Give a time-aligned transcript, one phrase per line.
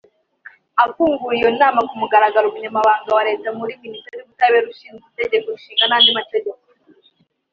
[0.83, 6.09] Afungura iyo nama ku mugaragaro umunyamabanga wa Leta muri Minisiteri y’ubutabera ushinzwe Itegeko nshinga n’andi
[6.17, 6.63] mategeko